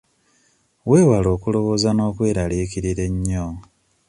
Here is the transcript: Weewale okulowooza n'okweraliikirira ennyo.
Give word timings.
Weewale 0.89 1.27
okulowooza 1.35 1.89
n'okweraliikirira 1.93 3.03
ennyo. 3.09 3.45